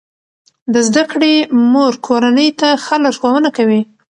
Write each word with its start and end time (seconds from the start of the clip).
د 0.73 0.75
زده 0.87 1.03
کړې 1.11 1.33
مور 1.71 1.93
کورنۍ 2.07 2.49
ته 2.59 2.69
ښه 2.83 2.95
لارښوونه 3.03 3.49
کوي. 3.57 3.81